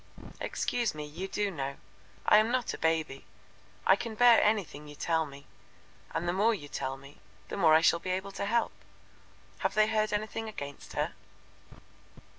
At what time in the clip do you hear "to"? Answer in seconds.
8.31-8.45